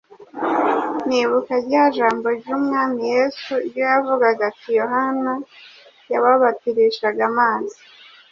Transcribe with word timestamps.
Nibuka 1.07 1.53
rya 1.65 1.83
jambo 1.97 2.27
ry’Umwami 2.39 2.99
Yesu 3.15 3.53
iryo 3.67 3.83
yavugaga 3.91 4.41
ati: 4.51 4.69
‘Yohana 4.79 5.33
yababatirishaga 6.11 7.21
amazi, 7.31 7.77